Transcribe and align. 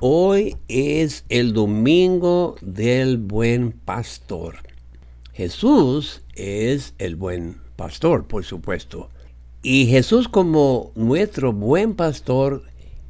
Hoy 0.00 0.56
es 0.68 1.24
el 1.28 1.52
domingo 1.54 2.54
del 2.60 3.16
buen 3.16 3.72
pastor. 3.72 4.58
Jesús 5.32 6.22
es 6.36 6.94
el 6.98 7.16
buen 7.16 7.56
pastor, 7.74 8.28
por 8.28 8.44
supuesto. 8.44 9.10
Y 9.60 9.86
Jesús 9.86 10.28
como 10.28 10.92
nuestro 10.94 11.52
buen 11.52 11.94
pastor 11.96 12.62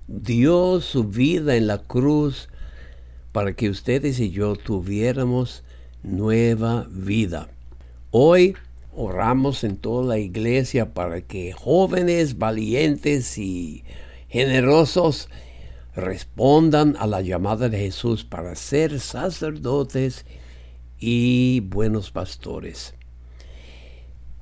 dio 0.07 0.81
su 0.81 1.05
vida 1.05 1.57
en 1.57 1.67
la 1.67 1.77
cruz 1.77 2.49
para 3.33 3.53
que 3.53 3.69
ustedes 3.69 4.19
y 4.19 4.31
yo 4.31 4.57
tuviéramos 4.57 5.65
nueva 6.03 6.87
vida. 6.91 7.51
Hoy 8.13 8.55
oramos 8.97 9.63
en 9.63 9.77
toda 9.77 10.07
la 10.07 10.19
iglesia 10.19 10.95
para 10.95 11.21
que 11.21 11.53
jóvenes 11.53 12.39
valientes 12.39 13.37
y 13.37 13.85
generosos 14.31 15.29
respondan 16.01 16.97
a 16.99 17.07
la 17.07 17.21
llamada 17.21 17.69
de 17.69 17.79
Jesús 17.79 18.25
para 18.25 18.55
ser 18.55 19.01
sacerdotes 19.01 20.25
y 20.99 21.61
buenos 21.61 22.11
pastores. 22.11 22.95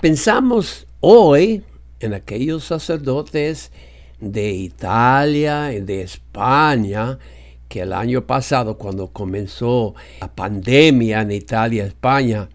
Pensamos 0.00 0.86
hoy 1.00 1.62
en 2.00 2.14
aquellos 2.14 2.64
sacerdotes 2.64 3.72
de 4.20 4.52
Italia 4.52 5.72
y 5.72 5.80
de 5.80 6.02
España 6.02 7.18
que 7.68 7.82
el 7.82 7.92
año 7.92 8.26
pasado 8.26 8.78
cuando 8.78 9.08
comenzó 9.08 9.94
la 10.20 10.34
pandemia 10.34 11.22
en 11.22 11.32
Italia 11.32 11.84
y 11.84 11.86
España 11.88 12.48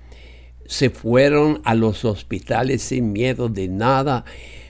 se 0.65 0.89
fueron 0.89 1.61
a 1.65 1.75
los 1.75 2.05
hospitales 2.05 2.81
sin 2.81 3.11
miedo 3.11 3.49
de 3.49 3.67
nada 3.67 4.23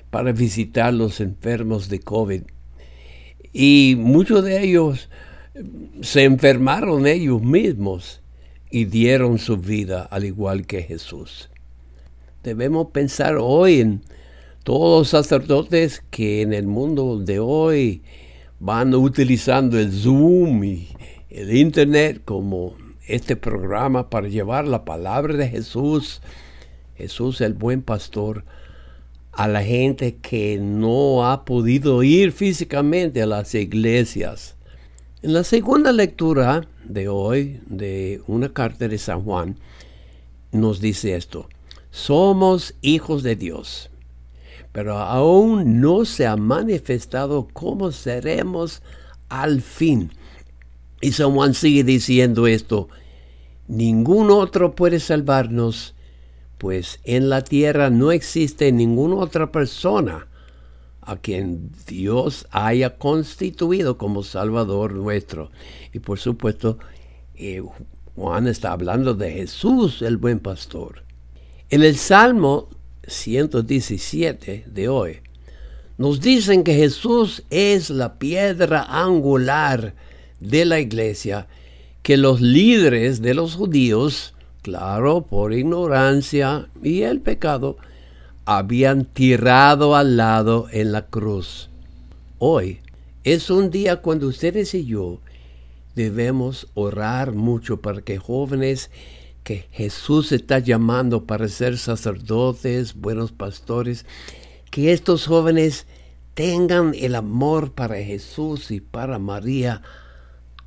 para 0.10 0.32
visitar 0.32 0.94
los 0.94 1.22
enfermos 1.22 1.90
de 1.90 2.00
COVID. 2.00 2.42
Y 3.54 3.96
muchos 3.98 4.44
de 4.44 4.64
ellos 4.64 5.10
se 6.02 6.24
enfermaron 6.24 7.08
ellos 7.08 7.42
mismos 7.42 8.22
y 8.70 8.86
dieron 8.86 9.38
su 9.38 9.58
vida 9.58 10.04
al 10.04 10.24
igual 10.24 10.66
que 10.66 10.82
Jesús. 10.82 11.50
Debemos 12.44 12.88
pensar 12.88 13.38
hoy 13.40 13.82
en 13.82 14.02
todos 14.64 15.00
los 15.00 15.10
sacerdotes 15.10 16.04
que 16.10 16.42
en 16.42 16.54
el 16.54 16.68
mundo 16.68 17.20
de 17.20 17.40
hoy 17.40 18.02
van 18.60 18.94
utilizando 18.94 19.78
el 19.80 19.92
Zoom 19.92 20.64
y 20.64 20.88
el 21.30 21.56
Internet 21.56 22.22
como 22.24 22.76
este 23.08 23.36
programa 23.36 24.10
para 24.10 24.28
llevar 24.28 24.68
la 24.68 24.86
palabra 24.86 25.36
de 25.36 25.50
Jesús, 25.50 26.22
Jesús 26.96 27.42
el 27.42 27.54
buen 27.54 27.82
pastor, 27.82 28.46
a 29.32 29.48
la 29.48 29.64
gente 29.64 30.18
que 30.18 30.58
no 30.60 31.26
ha 31.26 31.46
podido 31.46 32.04
ir 32.04 32.32
físicamente 32.32 33.22
a 33.22 33.26
las 33.26 33.56
iglesias. 33.56 34.56
En 35.22 35.34
la 35.34 35.44
segunda 35.44 35.92
lectura 35.92 36.68
de 36.84 37.08
hoy 37.08 37.62
de 37.68 38.22
una 38.28 38.52
carta 38.52 38.88
de 38.88 38.98
San 38.98 39.22
Juan, 39.24 39.58
nos 40.52 40.82
dice 40.82 41.16
esto, 41.16 41.48
somos 41.92 42.76
hijos 42.82 43.24
de 43.24 43.36
Dios, 43.36 43.90
pero 44.72 44.98
aún 44.98 45.80
no 45.80 46.06
se 46.06 46.28
ha 46.28 46.36
manifestado 46.36 47.48
cómo 47.54 47.92
seremos 47.92 48.82
al 49.30 49.62
fin. 49.62 50.12
Y 51.02 51.14
San 51.14 51.34
Juan 51.34 51.54
sigue 51.54 51.84
diciendo 51.84 52.48
esto, 52.48 52.90
ningún 53.68 54.30
otro 54.30 54.76
puede 54.76 55.00
salvarnos 55.00 55.96
pues 56.62 57.00
en 57.06 57.32
la 57.32 57.44
tierra 57.44 57.90
no 57.90 58.12
existe 58.12 58.72
ninguna 58.72 59.16
otra 59.16 59.52
persona 59.52 60.28
a 61.02 61.18
quien 61.18 61.72
Dios 61.88 62.46
haya 62.52 63.00
constituido 63.00 63.98
como 63.98 64.22
Salvador 64.22 64.94
nuestro. 64.94 65.50
Y 65.92 65.98
por 65.98 66.20
supuesto, 66.20 66.78
eh, 67.34 67.64
Juan 68.16 68.48
está 68.48 68.74
hablando 68.74 69.16
de 69.16 69.32
Jesús, 69.32 70.04
el 70.04 70.18
buen 70.18 70.40
pastor. 70.40 71.02
En 71.72 71.82
el 71.82 71.98
Salmo 71.98 72.70
117 73.08 74.66
de 74.68 74.88
hoy, 74.88 75.18
nos 75.98 76.22
dicen 76.22 76.64
que 76.64 76.76
Jesús 76.76 77.42
es 77.50 77.90
la 77.90 78.20
piedra 78.20 78.86
angular 78.88 79.96
de 80.40 80.66
la 80.66 80.80
iglesia, 80.80 81.48
que 82.04 82.18
los 82.18 82.40
líderes 82.40 83.24
de 83.24 83.34
los 83.34 83.56
judíos 83.56 84.36
claro, 84.62 85.24
por 85.24 85.54
ignorancia 85.54 86.70
y 86.84 87.02
el 87.02 87.22
pecado, 87.22 87.78
habían 88.46 89.06
tirado 89.06 89.96
al 89.96 90.18
lado 90.18 90.68
en 90.72 90.92
la 90.92 91.08
cruz. 91.08 91.70
Hoy 92.38 92.80
es 93.24 93.50
un 93.50 93.70
día 93.70 93.98
cuando 93.98 94.28
ustedes 94.28 94.74
y 94.74 94.86
yo 94.86 95.20
debemos 95.96 96.68
orar 96.74 97.34
mucho 97.34 97.82
para 97.82 98.02
que 98.02 98.18
jóvenes 98.18 98.90
que 99.44 99.68
Jesús 99.72 100.32
está 100.32 100.60
llamando 100.60 101.26
para 101.26 101.48
ser 101.48 101.78
sacerdotes, 101.78 102.96
buenos 102.96 103.32
pastores, 103.32 104.06
que 104.70 104.92
estos 104.92 105.28
jóvenes 105.28 105.88
tengan 106.34 106.94
el 106.96 107.16
amor 107.16 107.74
para 107.74 107.96
Jesús 107.96 108.72
y 108.72 108.80
para 108.80 109.20
María, 109.20 109.82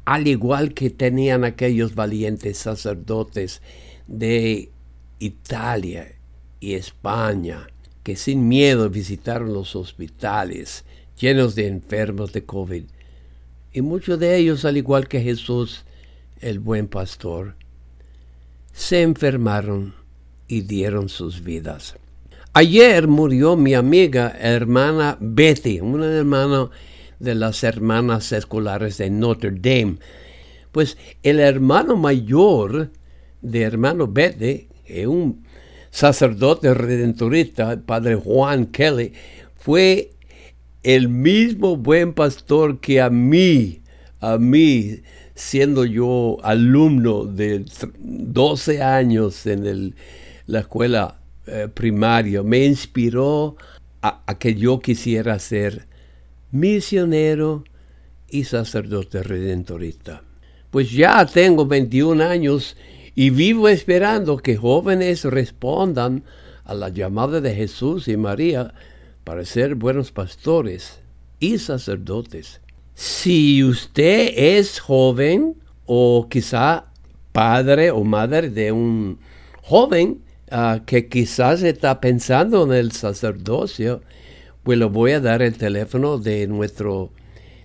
al 0.04 0.26
igual 0.26 0.74
que 0.74 0.90
tenían 0.90 1.44
aquellos 1.44 1.94
valientes 1.94 2.58
sacerdotes 2.58 3.62
de 4.06 4.70
Italia 5.18 6.14
y 6.60 6.74
España, 6.74 7.66
que 8.02 8.16
sin 8.16 8.48
miedo 8.48 8.90
visitaron 8.90 9.52
los 9.52 9.76
hospitales 9.76 10.84
llenos 11.18 11.54
de 11.54 11.68
enfermos 11.68 12.32
de 12.32 12.44
COVID. 12.44 12.84
Y 13.72 13.80
muchos 13.82 14.18
de 14.18 14.36
ellos, 14.36 14.64
al 14.64 14.76
igual 14.76 15.08
que 15.08 15.20
Jesús, 15.20 15.84
el 16.40 16.58
buen 16.58 16.86
pastor, 16.86 17.54
se 18.72 19.02
enfermaron 19.02 19.94
y 20.48 20.62
dieron 20.62 21.08
sus 21.08 21.42
vidas. 21.42 21.96
Ayer 22.52 23.08
murió 23.08 23.56
mi 23.56 23.74
amiga 23.74 24.36
hermana 24.38 25.16
Betty, 25.20 25.80
una 25.80 26.06
hermana 26.06 26.70
de 27.18 27.34
las 27.34 27.62
hermanas 27.64 28.32
escolares 28.32 28.98
de 28.98 29.10
Notre 29.10 29.50
Dame. 29.50 29.98
Pues 30.72 30.96
el 31.22 31.40
hermano 31.40 31.96
mayor 31.96 32.90
de 33.42 33.62
hermano 33.62 34.08
Betty, 34.08 34.68
un 35.06 35.44
sacerdote 35.90 36.74
redentorista, 36.74 37.80
padre 37.80 38.16
Juan 38.16 38.66
Kelly, 38.66 39.12
fue 39.54 40.10
el 40.82 41.08
mismo 41.08 41.76
buen 41.76 42.12
pastor 42.12 42.80
que 42.80 43.00
a 43.00 43.10
mí, 43.10 43.82
a 44.20 44.38
mí, 44.38 45.02
siendo 45.34 45.84
yo 45.84 46.38
alumno 46.42 47.24
de 47.24 47.64
12 47.98 48.82
años 48.82 49.46
en 49.46 49.94
la 50.46 50.60
escuela 50.60 51.20
eh, 51.46 51.68
primaria, 51.72 52.42
me 52.42 52.64
inspiró 52.64 53.56
a 54.02 54.38
que 54.38 54.54
yo 54.54 54.80
quisiera 54.80 55.38
ser 55.38 55.86
misionero 56.54 57.64
y 58.28 58.44
sacerdote 58.44 59.24
redentorista. 59.24 60.22
Pues 60.70 60.92
ya 60.92 61.26
tengo 61.26 61.66
21 61.66 62.22
años 62.22 62.76
y 63.16 63.30
vivo 63.30 63.68
esperando 63.68 64.36
que 64.36 64.56
jóvenes 64.56 65.24
respondan 65.24 66.22
a 66.64 66.74
la 66.74 66.90
llamada 66.90 67.40
de 67.40 67.54
Jesús 67.56 68.06
y 68.06 68.16
María 68.16 68.72
para 69.24 69.44
ser 69.44 69.74
buenos 69.74 70.12
pastores 70.12 71.00
y 71.40 71.58
sacerdotes. 71.58 72.60
Si 72.94 73.64
usted 73.64 74.32
es 74.36 74.78
joven 74.78 75.56
o 75.86 76.28
quizá 76.30 76.86
padre 77.32 77.90
o 77.90 78.04
madre 78.04 78.48
de 78.48 78.70
un 78.70 79.18
joven 79.60 80.22
ah, 80.52 80.82
que 80.86 81.08
quizás 81.08 81.64
está 81.64 82.00
pensando 82.00 82.62
en 82.62 82.74
el 82.74 82.92
sacerdocio, 82.92 84.02
pues 84.64 84.78
le 84.78 84.86
voy 84.86 85.12
a 85.12 85.20
dar 85.20 85.42
el 85.42 85.56
teléfono 85.56 86.18
de 86.18 86.48
nuestro 86.48 87.12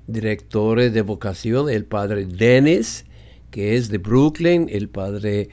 director 0.05 0.91
de 0.91 1.01
vocación, 1.01 1.69
el 1.69 1.85
padre 1.85 2.25
Dennis, 2.25 3.05
que 3.51 3.77
es 3.77 3.87
de 3.89 3.99
Brooklyn, 3.99 4.67
el 4.69 4.89
padre 4.89 5.47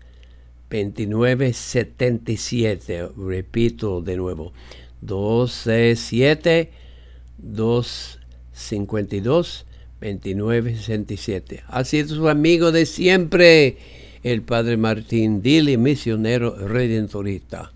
2977. 0.71 3.09
Repito 3.17 4.03
de 4.03 4.17
nuevo. 4.17 4.53
267 5.01 6.71
252 7.39 9.67
2967. 10.01 11.65
Ha 11.69 11.85
sido 11.85 12.15
su 12.15 12.29
amigo 12.29 12.73
de 12.73 12.87
siempre, 12.87 13.77
el 14.23 14.43
Padre 14.43 14.77
Martín 14.77 15.43
Dili, 15.43 15.77
misionero 15.77 16.57
redentorista. 16.57 17.73